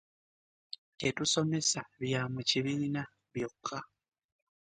Tetusomesa 0.99 1.81
bya 2.01 2.21
mu 2.33 2.41
kibiina 2.49 3.01
byokka. 3.33 3.79